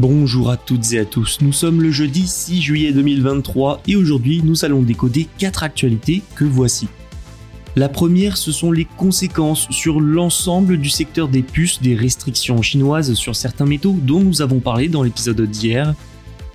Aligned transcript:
Bonjour 0.00 0.50
à 0.50 0.56
toutes 0.56 0.92
et 0.92 0.98
à 0.98 1.04
tous, 1.04 1.38
nous 1.40 1.52
sommes 1.52 1.80
le 1.80 1.92
jeudi 1.92 2.26
6 2.26 2.60
juillet 2.60 2.92
2023 2.92 3.80
et 3.86 3.94
aujourd'hui 3.94 4.42
nous 4.42 4.64
allons 4.64 4.82
décoder 4.82 5.28
4 5.38 5.62
actualités 5.62 6.20
que 6.34 6.42
voici. 6.44 6.88
La 7.76 7.88
première, 7.88 8.36
ce 8.36 8.50
sont 8.50 8.72
les 8.72 8.86
conséquences 8.86 9.68
sur 9.70 10.00
l'ensemble 10.00 10.78
du 10.78 10.90
secteur 10.90 11.28
des 11.28 11.42
puces 11.42 11.80
des 11.80 11.94
restrictions 11.94 12.60
chinoises 12.60 13.14
sur 13.14 13.36
certains 13.36 13.66
métaux 13.66 13.96
dont 14.02 14.18
nous 14.18 14.42
avons 14.42 14.58
parlé 14.58 14.88
dans 14.88 15.04
l'épisode 15.04 15.40
d'hier. 15.42 15.94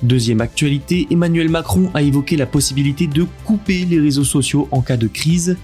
Deuxième 0.04 0.42
actualité, 0.42 1.08
Emmanuel 1.10 1.48
Macron 1.48 1.92
a 1.94 2.02
évoqué 2.02 2.36
la 2.36 2.46
possibilité 2.46 3.08
de 3.08 3.26
couper 3.46 3.86
les 3.86 4.02
réseaux 4.02 4.26
sociaux 4.26 4.68
en 4.72 4.82
cas 4.82 4.98
de 4.98 5.08
crise. 5.08 5.56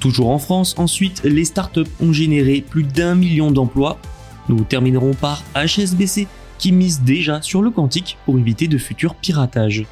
Toujours 0.00 0.30
en 0.30 0.40
France, 0.40 0.74
ensuite, 0.76 1.22
les 1.22 1.44
startups 1.44 1.82
ont 2.00 2.12
généré 2.12 2.64
plus 2.68 2.82
d'un 2.82 3.14
million 3.14 3.52
d'emplois. 3.52 4.00
Nous 4.48 4.64
terminerons 4.64 5.14
par 5.14 5.44
HSBC 5.54 6.26
qui 6.62 6.70
mise 6.70 7.02
déjà 7.02 7.42
sur 7.42 7.60
le 7.60 7.70
quantique 7.70 8.18
pour 8.24 8.38
éviter 8.38 8.68
de 8.68 8.78
futurs 8.78 9.16
piratages. 9.16 9.84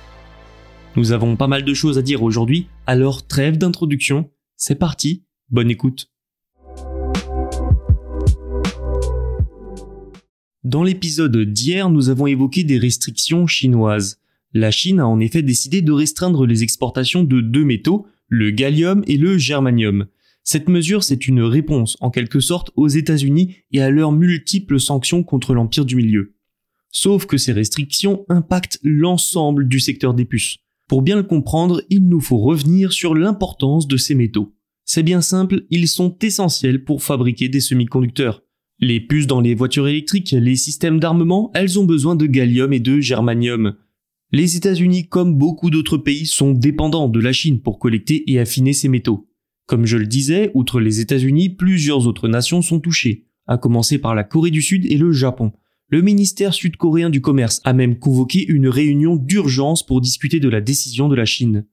Nous 0.95 1.11
avons 1.11 1.35
pas 1.35 1.49
mal 1.49 1.65
de 1.65 1.75
choses 1.75 1.99
à 1.99 2.03
dire 2.03 2.23
aujourd'hui, 2.23 2.69
alors 2.87 3.27
trêve 3.27 3.59
d'introduction, 3.59 4.31
c'est 4.57 4.77
parti, 4.77 5.25
bonne 5.49 5.69
écoute. 5.69 6.13
Dans 10.63 10.85
l'épisode 10.85 11.37
d'hier, 11.39 11.91
nous 11.91 12.09
avons 12.09 12.29
évoqué 12.29 12.63
des 12.63 12.79
restrictions 12.79 13.49
chinoises. 13.49 14.21
La 14.55 14.71
Chine 14.71 15.01
a 15.01 15.09
en 15.09 15.19
effet 15.19 15.43
décidé 15.43 15.83
de 15.83 15.91
restreindre 15.91 16.47
les 16.47 16.63
exportations 16.63 17.25
de 17.25 17.41
deux 17.41 17.65
métaux, 17.65 18.07
le 18.29 18.53
gallium 18.53 19.03
et 19.09 19.17
le 19.17 19.39
germanium. 19.39 20.07
Cette 20.45 20.69
mesure, 20.69 21.03
c'est 21.03 21.27
une 21.27 21.43
réponse 21.43 21.97
en 21.99 22.11
quelque 22.11 22.39
sorte 22.39 22.71
aux 22.77 22.87
États-Unis 22.87 23.57
et 23.73 23.83
à 23.83 23.91
leurs 23.91 24.13
multiples 24.13 24.79
sanctions 24.79 25.25
contre 25.25 25.53
l'empire 25.53 25.85
du 25.85 25.97
milieu. 25.97 26.37
Sauf 26.93 27.27
que 27.27 27.39
ces 27.39 27.53
restrictions 27.53 28.25
impactent 28.29 28.79
l'ensemble 28.83 29.69
du 29.69 29.81
secteur 29.81 30.15
des 30.15 30.25
puces. 30.25 30.57
Pour 30.89 31.03
bien 31.03 31.17
le 31.17 31.23
comprendre, 31.23 31.83
il 31.89 32.09
nous 32.09 32.21
faut 32.21 32.39
revenir 32.39 32.93
sur 32.93 33.15
l'importance 33.15 33.87
de 33.87 33.97
ces 33.97 34.15
métaux. 34.15 34.55
C'est 34.85 35.05
bien 35.05 35.21
simple, 35.21 35.67
ils 35.71 35.87
sont 35.87 36.17
essentiels 36.21 36.83
pour 36.83 37.05
fabriquer 37.05 37.49
des 37.49 37.61
semi-conducteurs. 37.61 38.43
Les 38.81 38.99
puces 38.99 39.29
dans 39.29 39.41
les 39.41 39.55
voitures 39.55 39.87
électriques, 39.87 40.33
les 40.33 40.57
systèmes 40.57 40.99
d'armement, 40.99 41.53
elles 41.55 41.79
ont 41.79 41.85
besoin 41.85 42.17
de 42.17 42.27
gallium 42.27 42.73
et 42.73 42.81
de 42.81 42.99
germanium. 42.99 43.77
Les 44.33 44.57
États-Unis, 44.57 45.07
comme 45.07 45.37
beaucoup 45.37 45.71
d'autres 45.71 45.99
pays, 45.99 46.27
sont 46.27 46.53
dépendants 46.53 47.09
de 47.09 47.21
la 47.21 47.33
Chine 47.33 47.61
pour 47.61 47.79
collecter 47.79 48.29
et 48.31 48.41
affiner 48.41 48.73
ces 48.73 48.89
métaux. 48.89 49.29
Comme 49.67 49.87
je 49.87 49.97
le 49.97 50.07
disais, 50.07 50.51
outre 50.55 50.81
les 50.81 50.99
États-Unis, 50.99 51.51
plusieurs 51.51 52.09
autres 52.09 52.27
nations 52.27 52.63
sont 52.63 52.81
touchées, 52.81 53.27
à 53.47 53.59
commencer 53.59 53.99
par 53.99 54.17
la 54.17 54.25
Corée 54.25 54.51
du 54.51 54.63
Sud 54.63 54.91
et 54.91 54.97
le 54.97 55.13
Japon. 55.13 55.53
Le 55.93 56.03
ministère 56.03 56.55
sud-coréen 56.55 57.11
du 57.11 57.21
commerce 57.21 57.61
a 57.65 57.73
même 57.73 57.99
convoqué 57.99 58.47
une 58.47 58.69
réunion 58.69 59.17
d'urgence 59.17 59.85
pour 59.85 60.01
discuter 60.01 60.39
de 60.39 60.49
la 60.49 60.61
décision 60.61 61.09
de 61.09 61.17
la 61.17 61.25
Chine. 61.25 61.67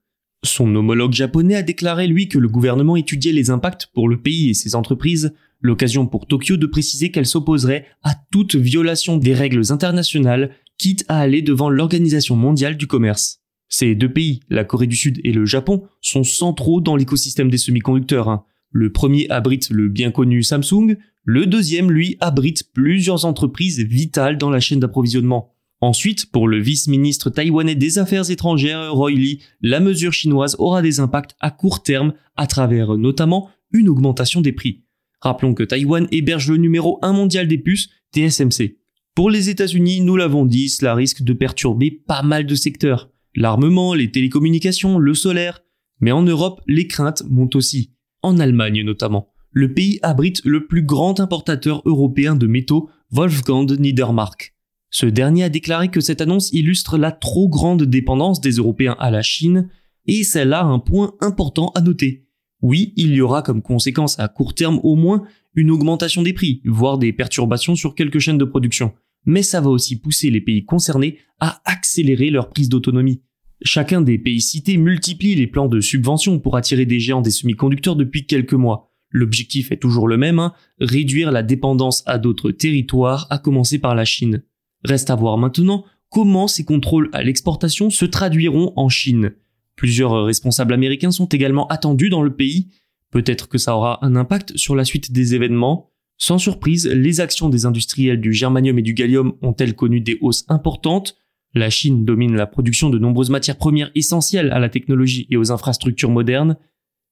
Son 0.44 0.74
homologue 0.76 1.14
japonais 1.14 1.54
a 1.54 1.62
déclaré 1.62 2.08
lui 2.08 2.28
que 2.28 2.40
le 2.40 2.48
gouvernement 2.48 2.96
étudiait 2.96 3.32
les 3.32 3.52
impacts 3.52 3.86
pour 3.94 4.10
le 4.10 4.20
pays 4.20 4.50
et 4.50 4.54
ses 4.56 4.74
entreprises, 4.74 5.36
l'occasion 5.62 6.08
pour 6.08 6.26
Tokyo 6.26 6.58
de 6.58 6.66
préciser 6.66 7.12
qu'elle 7.12 7.28
s'opposerait 7.28 7.86
à 8.02 8.16
toute 8.32 8.56
violation 8.56 9.18
des 9.18 9.36
règles 9.36 9.72
internationales, 9.72 10.50
quitte 10.80 11.06
à 11.10 11.20
aller 11.20 11.44
devant 11.44 11.70
l'Organisation 11.70 12.36
mondiale 12.36 12.76
du 12.76 12.88
commerce. 12.88 13.44
Ces 13.70 13.94
deux 13.94 14.12
pays, 14.12 14.40
la 14.50 14.64
Corée 14.64 14.88
du 14.88 14.96
Sud 14.96 15.22
et 15.26 15.32
le 15.32 15.46
Japon, 15.46 15.84
sont 16.02 16.24
centraux 16.24 16.82
dans 16.82 16.96
l'écosystème 16.96 17.52
des 17.52 17.60
semi-conducteurs. 17.60 18.30
hein. 18.30 18.46
Le 18.72 18.92
premier 18.92 19.30
abrite 19.30 19.70
le 19.70 19.90
bien 19.90 20.10
connu 20.10 20.42
Samsung, 20.42 20.98
le 21.30 21.46
deuxième, 21.46 21.92
lui, 21.92 22.16
abrite 22.22 22.72
plusieurs 22.74 23.26
entreprises 23.26 23.82
vitales 23.82 24.38
dans 24.38 24.50
la 24.50 24.62
chaîne 24.62 24.80
d'approvisionnement. 24.80 25.54
Ensuite, 25.82 26.32
pour 26.32 26.48
le 26.48 26.58
vice-ministre 26.58 27.30
taïwanais 27.30 27.76
des 27.76 28.00
Affaires 28.00 28.32
étrangères, 28.32 28.94
Roy 28.94 29.12
Lee, 29.12 29.44
la 29.62 29.82
mesure 29.82 30.14
chinoise 30.14 30.56
aura 30.58 30.82
des 30.82 31.02
impacts 31.02 31.36
à 31.42 31.52
court 31.52 31.84
terme 31.84 32.14
à 32.38 32.48
travers 32.48 32.96
notamment 32.98 33.50
une 33.72 33.90
augmentation 33.90 34.40
des 34.40 34.54
prix. 34.54 34.86
Rappelons 35.20 35.54
que 35.54 35.64
Taïwan 35.64 36.08
héberge 36.12 36.50
le 36.50 36.56
numéro 36.56 36.98
1 37.02 37.12
mondial 37.12 37.50
des 37.50 37.58
puces, 37.58 37.90
TSMC. 38.16 38.78
Pour 39.14 39.30
les 39.30 39.50
États-Unis, 39.50 40.00
nous 40.00 40.16
l'avons 40.16 40.46
dit, 40.46 40.70
cela 40.70 40.96
risque 40.96 41.24
de 41.24 41.34
perturber 41.34 41.92
pas 41.92 42.24
mal 42.24 42.46
de 42.46 42.56
secteurs. 42.56 43.12
L'armement, 43.36 43.94
les 43.94 44.12
télécommunications, 44.12 44.98
le 44.98 45.14
solaire. 45.14 45.62
Mais 46.00 46.14
en 46.14 46.24
Europe, 46.24 46.62
les 46.68 46.88
craintes 46.88 47.24
montent 47.28 47.58
aussi. 47.58 47.92
En 48.22 48.40
Allemagne 48.40 48.82
notamment. 48.84 49.34
Le 49.60 49.74
pays 49.74 49.98
abrite 50.04 50.40
le 50.46 50.68
plus 50.68 50.84
grand 50.84 51.20
importateur 51.20 51.82
européen 51.86 52.36
de 52.36 52.46
métaux, 52.46 52.92
Wolfgang 53.10 53.68
Niedermark. 53.80 54.54
Ce 54.92 55.08
dernier 55.08 55.46
a 55.46 55.50
déclaré 55.50 55.90
que 55.90 56.00
cette 56.00 56.22
annonce 56.22 56.54
illustre 56.54 57.00
la 57.00 57.12
trop 57.12 57.50
grande 57.50 57.82
dépendance 57.82 58.40
des 58.40 58.52
Européens 58.52 58.96
à 59.00 59.10
la 59.10 59.24
Chine, 59.24 59.68
et 60.06 60.24
c'est 60.24 60.46
là 60.46 60.64
un 60.64 60.78
point 60.78 61.16
important 61.22 61.72
à 61.74 61.82
noter. 61.82 62.28
Oui, 62.62 62.94
il 62.98 63.16
y 63.16 63.22
aura 63.22 63.42
comme 63.42 63.64
conséquence 63.64 64.20
à 64.20 64.28
court 64.28 64.54
terme 64.54 64.80
au 64.84 64.96
moins 64.96 65.24
une 65.56 65.72
augmentation 65.72 66.22
des 66.22 66.34
prix, 66.34 66.62
voire 66.64 67.00
des 67.00 67.12
perturbations 67.12 67.74
sur 67.74 67.96
quelques 67.96 68.20
chaînes 68.20 68.38
de 68.38 68.46
production. 68.46 68.94
Mais 69.26 69.42
ça 69.42 69.60
va 69.60 69.72
aussi 69.72 70.00
pousser 70.00 70.30
les 70.30 70.42
pays 70.42 70.66
concernés 70.66 71.18
à 71.40 71.64
accélérer 71.66 72.30
leur 72.30 72.50
prise 72.50 72.70
d'autonomie. 72.70 73.24
Chacun 73.64 74.02
des 74.02 74.20
pays 74.20 74.40
cités 74.40 74.78
multiplie 74.78 75.34
les 75.34 75.48
plans 75.48 75.68
de 75.68 75.82
subvention 75.82 76.38
pour 76.38 76.58
attirer 76.58 76.86
des 76.86 77.00
géants 77.00 77.22
des 77.22 77.32
semi-conducteurs 77.32 77.96
depuis 77.96 78.28
quelques 78.28 78.54
mois. 78.54 78.94
L'objectif 79.18 79.72
est 79.72 79.78
toujours 79.78 80.08
le 80.08 80.16
même, 80.16 80.38
hein, 80.38 80.54
réduire 80.80 81.32
la 81.32 81.42
dépendance 81.42 82.04
à 82.06 82.20
d'autres 82.20 82.52
territoires, 82.52 83.26
à 83.32 83.40
commencer 83.40 83.80
par 83.80 83.96
la 83.96 84.06
Chine. 84.06 84.44
Reste 84.84 85.10
à 85.10 85.16
voir 85.16 85.40
maintenant 85.40 85.86
comment 86.10 86.48
ces 86.48 86.64
contrôles 86.64 87.10
à 87.14 87.24
l'exportation 87.24 87.90
se 87.90 88.06
traduiront 88.06 88.74
en 88.76 88.90
Chine. 88.90 89.34
Plusieurs 89.76 90.24
responsables 90.24 90.74
américains 90.74 91.12
sont 91.12 91.26
également 91.26 91.68
attendus 91.68 92.10
dans 92.10 92.22
le 92.22 92.36
pays. 92.36 92.70
Peut-être 93.10 93.50
que 93.50 93.58
ça 93.58 93.76
aura 93.76 94.06
un 94.06 94.16
impact 94.16 94.56
sur 94.56 94.76
la 94.76 94.86
suite 94.86 95.12
des 95.12 95.34
événements. 95.34 95.90
Sans 96.18 96.38
surprise, 96.38 96.88
les 96.88 97.20
actions 97.20 97.50
des 97.50 97.66
industriels 97.66 98.22
du 98.22 98.34
germanium 98.34 98.78
et 98.78 98.84
du 98.84 98.94
gallium 98.94 99.34
ont-elles 99.42 99.76
connu 99.76 100.00
des 100.00 100.20
hausses 100.22 100.46
importantes? 100.48 101.18
La 101.56 101.72
Chine 101.72 102.06
domine 102.06 102.36
la 102.36 102.46
production 102.46 102.92
de 102.92 103.00
nombreuses 103.00 103.32
matières 103.32 103.58
premières 103.58 103.90
essentielles 103.96 104.52
à 104.52 104.60
la 104.60 104.70
technologie 104.70 105.26
et 105.32 105.38
aux 105.38 105.52
infrastructures 105.52 106.12
modernes. 106.12 106.58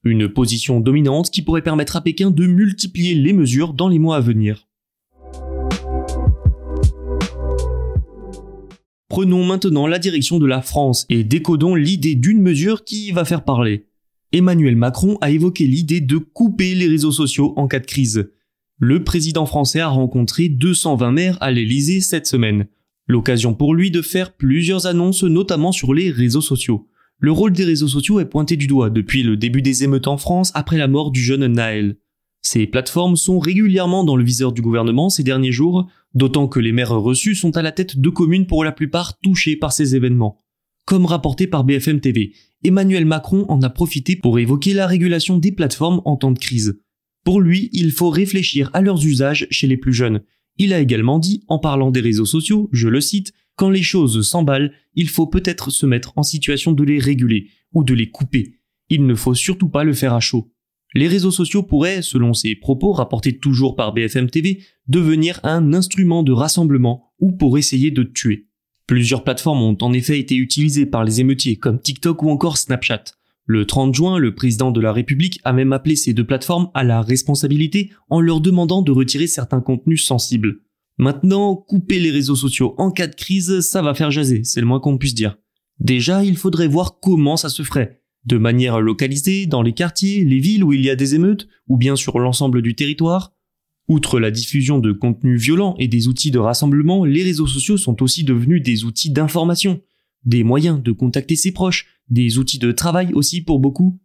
Une 0.08 0.30
position 0.30 0.80
dominante 0.80 1.32
qui 1.32 1.42
pourrait 1.42 1.64
permettre 1.64 1.96
à 1.96 2.02
Pékin 2.02 2.30
de 2.30 2.46
multiplier 2.46 3.16
les 3.16 3.34
mesures 3.34 3.74
dans 3.74 3.90
les 3.90 3.98
mois 3.98 4.18
à 4.18 4.22
venir. 4.22 4.68
Prenons 9.10 9.44
maintenant 9.44 9.88
la 9.88 9.98
direction 9.98 10.38
de 10.38 10.46
la 10.46 10.62
France 10.62 11.08
et 11.10 11.24
décodons 11.24 11.74
l'idée 11.74 12.14
d'une 12.14 12.40
mesure 12.40 12.84
qui 12.84 13.12
va 13.12 13.26
faire 13.26 13.44
parler. 13.44 13.88
Emmanuel 14.32 14.76
Macron 14.76 15.18
a 15.22 15.32
évoqué 15.32 15.66
l'idée 15.66 16.02
de 16.02 16.18
couper 16.18 16.76
les 16.76 16.88
réseaux 16.88 17.12
sociaux 17.12 17.54
en 17.56 17.68
cas 17.68 17.80
de 17.80 17.88
crise. 17.88 18.30
Le 18.78 19.04
président 19.04 19.48
français 19.48 19.80
a 19.80 19.88
rencontré 19.88 20.50
220 20.50 21.12
maires 21.14 21.38
à 21.42 21.50
l'Elysée 21.50 22.02
cette 22.02 22.28
semaine. 22.28 22.68
L'occasion 23.08 23.56
pour 23.56 23.74
lui 23.74 23.90
de 23.90 24.04
faire 24.04 24.34
plusieurs 24.34 24.86
annonces 24.86 25.24
notamment 25.24 25.72
sur 25.72 25.96
les 25.96 26.12
réseaux 26.12 26.42
sociaux. 26.42 26.88
Le 27.20 27.32
rôle 27.32 27.54
des 27.54 27.64
réseaux 27.64 27.88
sociaux 27.88 28.20
est 28.20 28.26
pointé 28.26 28.58
du 28.58 28.68
doigt 28.68 28.90
depuis 28.90 29.24
le 29.24 29.38
début 29.38 29.62
des 29.62 29.84
émeutes 29.84 30.08
en 30.08 30.18
France 30.18 30.52
après 30.54 30.78
la 30.78 30.88
mort 30.88 31.12
du 31.12 31.22
jeune 31.22 31.48
Naël. 31.48 31.98
Ces 32.42 32.68
plateformes 32.68 33.16
sont 33.16 33.40
régulièrement 33.40 34.04
dans 34.04 34.18
le 34.18 34.24
viseur 34.24 34.52
du 34.52 34.62
gouvernement 34.62 35.10
ces 35.10 35.24
derniers 35.24 35.52
jours, 35.52 35.90
d'autant 36.14 36.48
que 36.48 36.60
les 36.60 36.72
maires 36.72 36.92
reçus 36.92 37.34
sont 37.34 37.58
à 37.58 37.62
la 37.62 37.72
tête 37.72 38.00
de 38.00 38.10
communes 38.10 38.46
pour 38.46 38.64
la 38.64 38.72
plupart 38.72 39.18
touchées 39.20 39.56
par 39.56 39.74
ces 39.74 39.96
événements. 39.96 40.38
Comme 40.86 41.06
rapporté 41.06 41.48
par 41.48 41.64
BFM 41.64 42.02
TV, 42.02 42.34
Emmanuel 42.64 43.06
Macron 43.06 43.46
en 43.48 43.62
a 43.64 43.70
profité 43.70 44.16
pour 44.16 44.38
évoquer 44.38 44.74
la 44.74 44.86
régulation 44.86 45.38
des 45.38 45.52
plateformes 45.52 46.02
en 46.06 46.18
temps 46.18 46.32
de 46.32 46.38
crise. 46.38 46.80
Pour 47.24 47.42
lui, 47.42 47.70
il 47.74 47.92
faut 47.92 48.12
réfléchir 48.12 48.70
à 48.74 48.82
leurs 48.82 49.04
usages 49.04 49.48
chez 49.50 49.66
les 49.66 49.78
plus 49.78 49.94
jeunes. 49.94 50.22
Il 50.58 50.74
a 50.74 50.80
également 50.80 51.18
dit, 51.18 51.44
en 51.48 51.58
parlant 51.58 51.90
des 51.90 52.02
réseaux 52.02 52.26
sociaux, 52.26 52.70
je 52.72 52.88
le 52.88 53.02
cite, 53.02 53.34
quand 53.56 53.70
les 53.70 53.84
choses 53.84 54.28
s'emballent, 54.28 54.74
il 54.96 55.10
faut 55.10 55.28
peut-être 55.28 55.70
se 55.70 55.86
mettre 55.86 56.14
en 56.16 56.24
situation 56.24 56.72
de 56.72 56.84
les 56.84 57.00
réguler 57.00 57.50
ou 57.74 57.84
de 57.84 57.94
les 57.94 58.10
couper. 58.10 58.60
Il 58.90 59.06
ne 59.06 59.16
faut 59.16 59.34
surtout 59.34 59.70
pas 59.70 59.84
le 59.84 59.94
faire 59.94 60.14
à 60.14 60.20
chaud. 60.20 60.52
Les 60.94 61.08
réseaux 61.08 61.32
sociaux 61.32 61.64
pourraient, 61.64 62.02
selon 62.02 62.34
ses 62.34 62.56
propos 62.56 62.94
rapportés 62.94 63.38
toujours 63.38 63.76
par 63.76 63.94
BFM 63.94 64.30
TV, 64.30 64.64
devenir 64.88 65.40
un 65.44 65.74
instrument 65.74 66.24
de 66.24 66.32
rassemblement 66.32 67.12
ou 67.20 67.34
pour 67.34 67.58
essayer 67.58 67.92
de 67.92 68.04
tuer. 68.04 68.48
Plusieurs 68.88 69.24
plateformes 69.24 69.64
ont 69.64 69.78
en 69.82 69.94
effet 69.94 70.20
été 70.20 70.36
utilisées 70.36 70.86
par 70.86 71.04
les 71.04 71.20
émeutiers 71.20 71.58
comme 71.58 71.82
TikTok 71.82 72.24
ou 72.24 72.30
encore 72.30 72.58
Snapchat. 72.58 73.04
Le 73.46 73.66
30 73.66 73.94
juin, 73.94 74.18
le 74.20 74.34
président 74.34 74.72
de 74.72 74.80
la 74.80 74.94
République 74.94 75.40
a 75.44 75.54
même 75.54 75.74
appelé 75.74 75.96
ces 75.96 76.14
deux 76.14 76.26
plateformes 76.26 76.70
à 76.74 76.84
la 76.84 77.02
responsabilité 77.02 77.92
en 78.10 78.22
leur 78.22 78.42
demandant 78.42 78.82
de 78.82 78.92
retirer 78.92 79.28
certains 79.28 79.62
contenus 79.62 80.06
sensibles. 80.06 80.62
Maintenant, 80.98 81.56
couper 81.56 82.00
les 82.00 82.12
réseaux 82.12 82.36
sociaux 82.36 82.74
en 82.78 82.92
cas 82.92 83.08
de 83.08 83.16
crise, 83.16 83.60
ça 83.60 83.82
va 83.82 83.94
faire 83.94 84.12
jaser, 84.12 84.44
c'est 84.44 84.62
le 84.62 84.68
moins 84.68 84.80
qu'on 84.80 84.98
puisse 84.98 85.16
dire. 85.16 85.38
Déjà, 85.80 86.24
il 86.24 86.38
faudrait 86.38 86.68
voir 86.68 87.00
comment 87.02 87.36
ça 87.36 87.50
se 87.50 87.64
ferait. 87.64 88.02
De 88.26 88.38
manière 88.38 88.80
localisée, 88.80 89.46
dans 89.46 89.62
les 89.62 89.74
quartiers, 89.74 90.24
les 90.24 90.40
villes 90.40 90.64
où 90.64 90.74
il 90.74 90.82
y 90.82 90.90
a 90.90 90.96
des 90.96 91.14
émeutes, 91.16 91.48
ou 91.68 91.78
bien 91.78 91.96
sur 91.96 92.18
l'ensemble 92.18 92.62
du 92.62 92.76
territoire. 92.76 93.34
Outre 93.88 94.20
la 94.20 94.32
diffusion 94.32 94.80
de 94.80 94.94
contenus 94.94 95.40
violents 95.40 95.76
et 95.78 95.88
des 95.88 96.08
outils 96.08 96.32
de 96.32 96.40
rassemblement, 96.40 97.06
les 97.06 97.24
réseaux 97.24 97.46
sociaux 97.46 97.78
sont 97.78 98.02
aussi 98.02 98.24
devenus 98.24 98.64
des 98.64 98.84
outils 98.84 99.12
d'information, 99.12 99.82
des 100.24 100.44
moyens 100.44 100.82
de 100.82 100.92
contacter 100.92 101.36
ses 101.36 101.52
proches, 101.52 101.88
des 102.10 102.40
outils 102.40 102.58
de 102.58 102.72
travail 102.72 103.14
aussi 103.14 103.42
pour 103.42 103.60
beaucoup. 103.60 104.00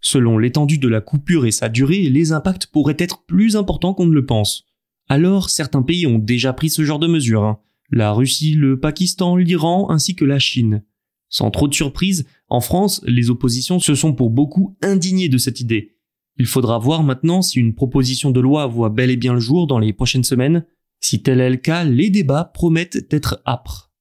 Selon 0.00 0.36
l'étendue 0.36 0.76
de 0.76 0.88
la 0.88 1.00
coupure 1.00 1.46
et 1.46 1.50
sa 1.50 1.70
durée, 1.70 2.10
les 2.10 2.32
impacts 2.32 2.66
pourraient 2.66 2.96
être 2.98 3.24
plus 3.24 3.56
importants 3.56 3.94
qu'on 3.94 4.06
ne 4.06 4.12
le 4.12 4.26
pense. 4.26 4.66
Alors, 5.08 5.50
certains 5.50 5.82
pays 5.82 6.06
ont 6.06 6.18
déjà 6.18 6.52
pris 6.52 6.70
ce 6.70 6.84
genre 6.84 6.98
de 6.98 7.06
mesures. 7.06 7.44
Hein. 7.44 7.58
La 7.90 8.12
Russie, 8.12 8.54
le 8.54 8.80
Pakistan, 8.80 9.36
l'Iran 9.36 9.90
ainsi 9.90 10.14
que 10.14 10.24
la 10.24 10.38
Chine. 10.38 10.82
Sans 11.28 11.50
trop 11.50 11.68
de 11.68 11.74
surprise, 11.74 12.26
en 12.48 12.60
France, 12.60 13.02
les 13.06 13.28
oppositions 13.30 13.78
se 13.78 13.94
sont 13.94 14.14
pour 14.14 14.30
beaucoup 14.30 14.76
indignées 14.82 15.28
de 15.28 15.38
cette 15.38 15.60
idée. 15.60 15.96
Il 16.36 16.46
faudra 16.46 16.78
voir 16.78 17.02
maintenant 17.02 17.42
si 17.42 17.60
une 17.60 17.74
proposition 17.74 18.30
de 18.30 18.40
loi 18.40 18.66
voit 18.66 18.88
bel 18.88 19.10
et 19.10 19.16
bien 19.16 19.34
le 19.34 19.40
jour 19.40 19.66
dans 19.66 19.78
les 19.78 19.92
prochaines 19.92 20.24
semaines. 20.24 20.64
Si 21.00 21.22
tel 21.22 21.40
est 21.40 21.50
le 21.50 21.56
cas, 21.56 21.84
les 21.84 22.10
débats 22.10 22.44
promettent 22.44 23.10
d'être 23.10 23.42
âpres. 23.46 23.92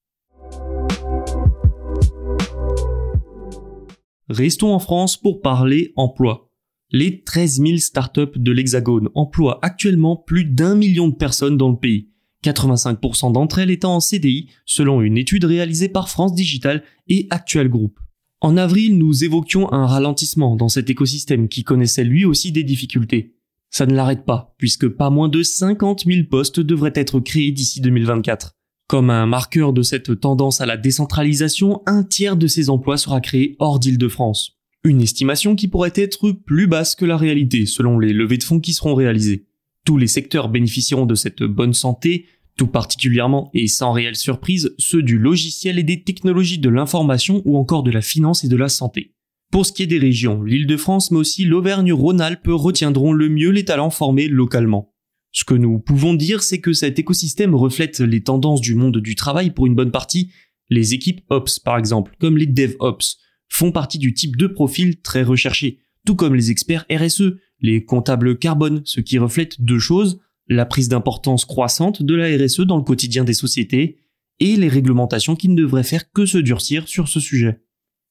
Restons 4.30 4.74
en 4.74 4.80
France 4.80 5.18
pour 5.18 5.42
parler 5.42 5.92
emploi. 5.96 6.53
Les 6.96 7.24
13 7.24 7.60
000 7.60 7.78
startups 7.78 8.38
de 8.38 8.52
l'Hexagone 8.52 9.10
emploient 9.16 9.58
actuellement 9.64 10.16
plus 10.16 10.46
d'un 10.46 10.76
million 10.76 11.08
de 11.08 11.16
personnes 11.16 11.58
dans 11.58 11.72
le 11.72 11.78
pays, 11.78 12.10
85% 12.46 13.32
d'entre 13.32 13.58
elles 13.58 13.72
étant 13.72 13.96
en 13.96 14.00
CDI 14.00 14.50
selon 14.68 15.02
une 15.02 15.18
étude 15.18 15.46
réalisée 15.46 15.90
par 15.90 16.08
France 16.08 16.36
Digital 16.36 16.84
et 17.08 17.26
Actuel 17.32 17.68
Group. 17.68 18.00
En 18.42 18.58
avril, 18.58 19.00
nous 19.00 19.24
évoquions 19.24 19.74
un 19.74 19.88
ralentissement 19.88 20.56
dans 20.56 20.70
cet 20.70 20.88
écosystème 20.92 21.48
qui 21.48 21.64
connaissait 21.64 22.04
lui 22.04 22.26
aussi 22.26 22.52
des 22.52 22.64
difficultés. 22.64 23.38
Ça 23.72 23.88
ne 23.88 23.96
l'arrête 23.96 24.24
pas, 24.24 24.54
puisque 24.60 24.88
pas 24.88 25.10
moins 25.10 25.30
de 25.30 25.42
50 25.42 26.04
000 26.06 26.28
postes 26.30 26.60
devraient 26.60 26.94
être 26.94 27.20
créés 27.20 27.52
d'ici 27.52 27.82
2024. 27.82 28.52
Comme 28.88 29.10
un 29.10 29.26
marqueur 29.26 29.74
de 29.74 29.82
cette 29.82 30.20
tendance 30.20 30.62
à 30.62 30.68
la 30.68 30.78
décentralisation, 30.78 31.82
un 31.88 32.04
tiers 32.04 32.38
de 32.38 32.46
ces 32.46 32.70
emplois 32.70 32.98
sera 32.98 33.20
créé 33.20 33.56
hors 33.58 33.80
d'Île-de-France. 33.80 34.60
Une 34.86 35.02
estimation 35.02 35.56
qui 35.56 35.70
pourrait 35.70 35.94
être 35.96 36.32
plus 36.32 36.68
basse 36.68 36.96
que 36.96 37.06
la 37.06 37.16
réalité 37.16 37.66
selon 37.66 38.00
les 38.00 38.12
levées 38.12 38.38
de 38.38 38.44
fonds 38.44 38.60
qui 38.60 38.74
seront 38.74 38.96
réalisées. 38.96 39.46
Tous 39.86 39.98
les 39.98 40.08
secteurs 40.08 40.50
bénéficieront 40.50 41.06
de 41.06 41.16
cette 41.16 41.42
bonne 41.42 41.74
santé, 41.74 42.26
tout 42.58 42.68
particulièrement 42.68 43.50
et 43.54 43.68
sans 43.68 43.94
réelle 43.94 44.18
surprise 44.18 44.76
ceux 44.78 45.02
du 45.02 45.18
logiciel 45.18 45.80
et 45.80 45.84
des 45.84 46.04
technologies 46.04 46.60
de 46.60 46.68
l'information 46.68 47.42
ou 47.46 47.58
encore 47.58 47.84
de 47.84 47.92
la 47.92 48.02
finance 48.02 48.44
et 48.44 48.50
de 48.50 48.58
la 48.58 48.68
santé. 48.68 49.14
Pour 49.52 49.66
ce 49.66 49.72
qui 49.72 49.84
est 49.84 49.88
des 49.88 50.00
régions, 50.00 50.44
l'île 50.44 50.68
de 50.68 50.76
France 50.76 51.12
mais 51.12 51.20
aussi 51.20 51.46
l'Auvergne-Rhône-Alpes 51.46 52.48
retiendront 52.48 53.14
le 53.14 53.30
mieux 53.30 53.52
les 53.52 53.64
talents 53.64 53.90
formés 53.90 54.28
localement. 54.28 54.94
Ce 55.32 55.46
que 55.46 55.54
nous 55.54 55.80
pouvons 55.80 56.14
dire, 56.14 56.44
c'est 56.44 56.60
que 56.60 56.74
cet 56.74 57.00
écosystème 57.00 57.56
reflète 57.56 58.02
les 58.02 58.22
tendances 58.22 58.62
du 58.62 58.76
monde 58.76 58.98
du 58.98 59.16
travail 59.16 59.52
pour 59.52 59.66
une 59.66 59.76
bonne 59.76 59.92
partie. 59.92 60.30
Les 60.70 60.94
équipes 60.94 61.22
Ops, 61.30 61.60
par 61.60 61.78
exemple, 61.78 62.16
comme 62.20 62.38
les 62.38 62.48
DevOps, 62.48 63.18
font 63.50 63.72
partie 63.72 64.00
du 64.00 64.14
type 64.14 64.36
de 64.36 64.48
profil 64.48 65.02
très 65.02 65.24
recherché, 65.24 65.80
tout 66.06 66.16
comme 66.16 66.36
les 66.36 66.52
experts 66.52 66.86
RSE, 66.92 67.36
les 67.62 67.86
comptables 67.86 68.38
carbone, 68.38 68.82
ce 68.86 69.00
qui 69.00 69.18
reflète 69.18 69.62
deux 69.62 69.80
choses, 69.80 70.20
la 70.48 70.66
prise 70.66 70.90
d'importance 70.90 71.46
croissante 71.46 72.04
de 72.04 72.16
la 72.16 72.28
RSE 72.28 72.62
dans 72.62 72.78
le 72.78 72.84
quotidien 72.84 73.24
des 73.24 73.34
sociétés, 73.34 73.98
et 74.40 74.56
les 74.56 74.68
réglementations 74.68 75.36
qui 75.36 75.50
ne 75.50 75.56
devraient 75.56 75.84
faire 75.84 76.12
que 76.12 76.26
se 76.26 76.38
durcir 76.38 76.88
sur 76.88 77.08
ce 77.08 77.20
sujet. 77.20 77.62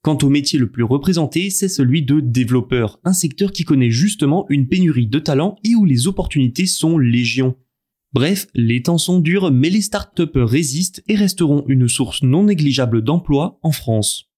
Quant 0.03 0.19
au 0.23 0.29
métier 0.29 0.59
le 0.59 0.71
plus 0.71 0.83
représenté, 0.83 1.51
c'est 1.51 1.69
celui 1.69 2.03
de 2.03 2.21
développeur, 2.21 2.99
un 3.05 3.13
secteur 3.13 3.53
qui 3.53 3.65
connaît 3.65 3.91
justement 3.91 4.47
une 4.49 4.67
pénurie 4.67 5.07
de 5.07 5.19
talents 5.19 5.57
et 5.63 5.75
où 5.77 5.85
les 5.85 6.09
opportunités 6.09 6.67
sont 6.67 6.99
légion. 6.99 7.57
Bref, 8.13 8.47
les 8.55 8.83
temps 8.83 8.99
sont 8.99 9.21
durs, 9.21 9.53
mais 9.53 9.71
les 9.71 9.81
startups 9.81 10.23
résistent 10.35 11.03
et 11.07 11.15
resteront 11.15 11.65
une 11.69 11.89
source 11.89 12.23
non 12.23 12.45
négligeable 12.45 13.03
d'emplois 13.03 13.59
en 13.63 13.71
France. 13.71 14.32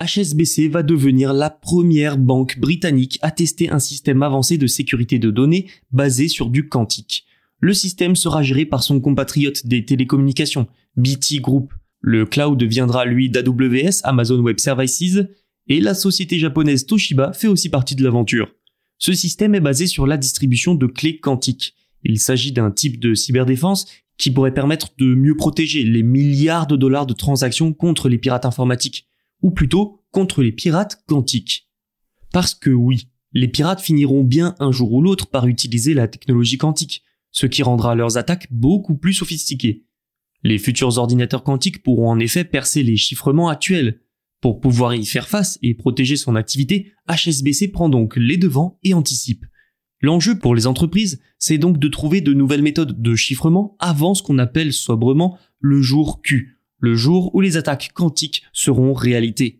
HSBC 0.00 0.68
va 0.68 0.82
devenir 0.82 1.34
la 1.34 1.50
première 1.50 2.16
banque 2.16 2.58
britannique 2.58 3.18
à 3.20 3.30
tester 3.30 3.70
un 3.70 3.78
système 3.78 4.22
avancé 4.22 4.56
de 4.56 4.66
sécurité 4.66 5.18
de 5.18 5.30
données 5.30 5.68
basé 5.92 6.28
sur 6.28 6.48
du 6.48 6.68
quantique. 6.68 7.26
Le 7.60 7.74
système 7.74 8.16
sera 8.16 8.42
géré 8.42 8.64
par 8.64 8.82
son 8.82 9.00
compatriote 9.00 9.66
des 9.66 9.84
télécommunications, 9.84 10.66
BT 10.96 11.40
Group. 11.40 11.74
Le 12.00 12.24
cloud 12.24 12.58
deviendra 12.58 13.04
lui 13.04 13.28
d'AWS, 13.28 14.00
Amazon 14.04 14.40
Web 14.40 14.58
Services, 14.58 15.18
et 15.68 15.80
la 15.80 15.92
société 15.92 16.38
japonaise 16.38 16.86
Toshiba 16.86 17.34
fait 17.34 17.48
aussi 17.48 17.68
partie 17.68 17.94
de 17.94 18.02
l'aventure. 18.02 18.50
Ce 18.96 19.12
système 19.12 19.54
est 19.54 19.60
basé 19.60 19.86
sur 19.86 20.06
la 20.06 20.16
distribution 20.16 20.74
de 20.74 20.86
clés 20.86 21.20
quantiques. 21.20 21.74
Il 22.04 22.18
s'agit 22.18 22.52
d'un 22.52 22.70
type 22.70 22.98
de 23.00 23.14
cyberdéfense 23.14 23.86
qui 24.16 24.30
pourrait 24.30 24.54
permettre 24.54 24.88
de 24.98 25.14
mieux 25.14 25.36
protéger 25.36 25.84
les 25.84 26.02
milliards 26.02 26.66
de 26.66 26.76
dollars 26.76 27.06
de 27.06 27.12
transactions 27.12 27.74
contre 27.74 28.08
les 28.08 28.18
pirates 28.18 28.46
informatiques, 28.46 29.06
ou 29.42 29.50
plutôt 29.50 29.99
contre 30.10 30.42
les 30.42 30.52
pirates 30.52 31.02
quantiques. 31.06 31.68
Parce 32.32 32.54
que 32.54 32.70
oui, 32.70 33.08
les 33.32 33.48
pirates 33.48 33.80
finiront 33.80 34.24
bien 34.24 34.54
un 34.58 34.72
jour 34.72 34.92
ou 34.92 35.02
l'autre 35.02 35.28
par 35.28 35.46
utiliser 35.46 35.94
la 35.94 36.08
technologie 36.08 36.58
quantique, 36.58 37.02
ce 37.30 37.46
qui 37.46 37.62
rendra 37.62 37.94
leurs 37.94 38.18
attaques 38.18 38.48
beaucoup 38.50 38.96
plus 38.96 39.14
sophistiquées. 39.14 39.84
Les 40.42 40.58
futurs 40.58 40.98
ordinateurs 40.98 41.44
quantiques 41.44 41.82
pourront 41.82 42.10
en 42.10 42.18
effet 42.18 42.44
percer 42.44 42.82
les 42.82 42.96
chiffrements 42.96 43.48
actuels. 43.48 44.00
Pour 44.40 44.60
pouvoir 44.60 44.94
y 44.94 45.04
faire 45.04 45.28
face 45.28 45.58
et 45.62 45.74
protéger 45.74 46.16
son 46.16 46.34
activité, 46.34 46.92
HSBC 47.08 47.68
prend 47.68 47.88
donc 47.88 48.16
les 48.16 48.38
devants 48.38 48.78
et 48.82 48.94
anticipe. 48.94 49.44
L'enjeu 50.00 50.38
pour 50.38 50.54
les 50.54 50.66
entreprises, 50.66 51.20
c'est 51.38 51.58
donc 51.58 51.78
de 51.78 51.88
trouver 51.88 52.22
de 52.22 52.32
nouvelles 52.32 52.62
méthodes 52.62 53.02
de 53.02 53.14
chiffrement 53.14 53.76
avant 53.78 54.14
ce 54.14 54.22
qu'on 54.22 54.38
appelle 54.38 54.72
sobrement 54.72 55.38
le 55.58 55.82
jour 55.82 56.22
Q, 56.22 56.58
le 56.78 56.94
jour 56.94 57.34
où 57.34 57.42
les 57.42 57.58
attaques 57.58 57.90
quantiques 57.92 58.42
seront 58.54 58.94
réalité. 58.94 59.59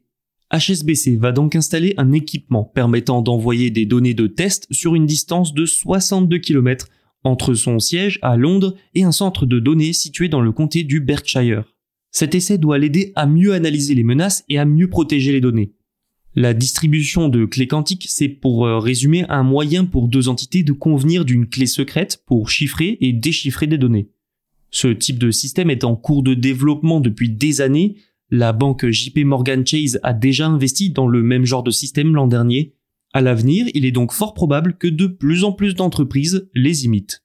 HSBC 0.52 1.16
va 1.16 1.32
donc 1.32 1.54
installer 1.54 1.94
un 1.96 2.12
équipement 2.12 2.64
permettant 2.64 3.22
d'envoyer 3.22 3.70
des 3.70 3.86
données 3.86 4.14
de 4.14 4.26
test 4.26 4.66
sur 4.70 4.94
une 4.94 5.06
distance 5.06 5.54
de 5.54 5.64
62 5.64 6.38
km 6.38 6.88
entre 7.22 7.54
son 7.54 7.78
siège 7.78 8.18
à 8.22 8.36
Londres 8.36 8.74
et 8.94 9.04
un 9.04 9.12
centre 9.12 9.46
de 9.46 9.58
données 9.58 9.92
situé 9.92 10.28
dans 10.28 10.40
le 10.40 10.52
comté 10.52 10.82
du 10.82 11.00
Berkshire. 11.00 11.64
Cet 12.10 12.34
essai 12.34 12.58
doit 12.58 12.78
l'aider 12.78 13.12
à 13.14 13.26
mieux 13.26 13.52
analyser 13.52 13.94
les 13.94 14.02
menaces 14.02 14.44
et 14.48 14.58
à 14.58 14.64
mieux 14.64 14.88
protéger 14.88 15.32
les 15.32 15.40
données. 15.40 15.72
La 16.34 16.54
distribution 16.54 17.28
de 17.28 17.44
clés 17.44 17.66
quantiques, 17.66 18.06
c'est 18.08 18.28
pour 18.28 18.66
euh, 18.66 18.78
résumer 18.78 19.24
un 19.28 19.42
moyen 19.42 19.84
pour 19.84 20.08
deux 20.08 20.28
entités 20.28 20.62
de 20.62 20.72
convenir 20.72 21.24
d'une 21.24 21.48
clé 21.48 21.66
secrète 21.66 22.22
pour 22.24 22.50
chiffrer 22.50 22.98
et 23.00 23.12
déchiffrer 23.12 23.66
des 23.66 23.78
données. 23.78 24.08
Ce 24.70 24.86
type 24.86 25.18
de 25.18 25.32
système 25.32 25.70
est 25.70 25.82
en 25.82 25.96
cours 25.96 26.22
de 26.22 26.34
développement 26.34 27.00
depuis 27.00 27.28
des 27.28 27.60
années. 27.60 27.96
La 28.30 28.52
banque 28.52 28.88
JP 28.88 29.24
Morgan 29.24 29.66
Chase 29.66 29.98
a 30.02 30.12
déjà 30.12 30.46
investi 30.46 30.90
dans 30.90 31.08
le 31.08 31.22
même 31.22 31.44
genre 31.44 31.62
de 31.62 31.70
système 31.70 32.14
l'an 32.14 32.26
dernier 32.26 32.74
à 33.12 33.20
l'avenir, 33.20 33.66
il 33.74 33.84
est 33.84 33.90
donc 33.90 34.12
fort 34.12 34.34
probable 34.34 34.76
que 34.78 34.86
de 34.86 35.08
plus 35.08 35.42
en 35.42 35.52
plus 35.52 35.74
d'entreprises 35.74 36.48
les 36.54 36.84
imitent. 36.84 37.24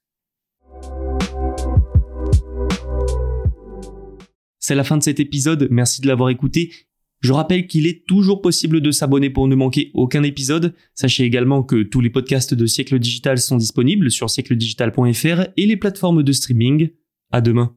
C'est 4.58 4.74
la 4.74 4.82
fin 4.82 4.96
de 4.96 5.02
cet 5.04 5.20
épisode, 5.20 5.68
merci 5.70 6.00
de 6.00 6.08
l'avoir 6.08 6.30
écouté. 6.30 6.72
Je 7.20 7.32
rappelle 7.32 7.68
qu'il 7.68 7.86
est 7.86 8.04
toujours 8.06 8.42
possible 8.42 8.80
de 8.80 8.90
s'abonner 8.90 9.30
pour 9.30 9.46
ne 9.46 9.54
manquer 9.54 9.92
aucun 9.94 10.24
épisode. 10.24 10.74
Sachez 10.94 11.22
également 11.22 11.62
que 11.62 11.84
tous 11.84 12.00
les 12.00 12.10
podcasts 12.10 12.52
de 12.52 12.66
Siècle 12.66 12.98
Digital 12.98 13.38
sont 13.38 13.56
disponibles 13.56 14.10
sur 14.10 14.28
siècledigital.fr 14.28 15.48
et 15.56 15.66
les 15.66 15.76
plateformes 15.76 16.24
de 16.24 16.32
streaming. 16.32 16.90
À 17.30 17.40
demain. 17.40 17.76